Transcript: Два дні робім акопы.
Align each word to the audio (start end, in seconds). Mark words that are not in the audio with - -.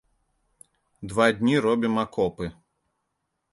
Два 1.11 1.27
дні 1.41 1.55
робім 1.67 1.95
акопы. 2.07 2.45